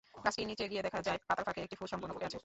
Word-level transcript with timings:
গাছটির 0.25 0.47
নিচে 0.51 0.63
গিয়ে 0.71 0.85
দেখা 0.87 1.01
যায়, 1.07 1.19
পাতার 1.27 1.45
ফাঁকে 1.47 1.63
একটি 1.65 1.75
ফুল 1.79 1.87
সম্পূর্ণ 1.91 2.11
ফুটে 2.15 2.27
আছে। 2.29 2.39